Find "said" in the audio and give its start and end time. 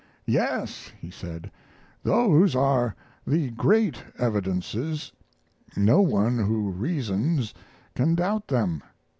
1.11-1.51